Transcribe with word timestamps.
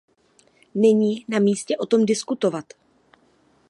Není 0.75 1.25
na 1.27 1.39
místě 1.39 1.77
o 1.77 1.85
tom 1.85 2.05
diskutovat. 2.05 2.73